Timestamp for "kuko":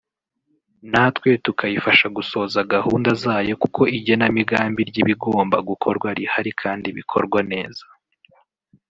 3.63-3.81